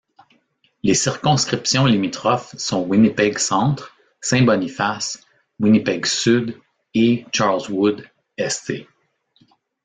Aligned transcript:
Les 0.81 0.95
circonscriptions 0.95 1.85
limitrophes 1.85 2.55
sont 2.57 2.81
Winnipeg-Centre, 2.87 3.95
Saint-Boniface, 4.19 5.21
Winnipeg-Sud 5.59 6.59
et 6.95 7.23
Charleswood—St. 7.31 8.87